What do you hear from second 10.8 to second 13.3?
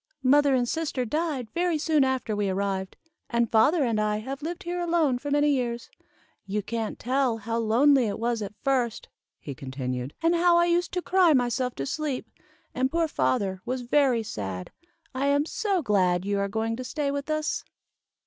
to cry myself to sleep, and poor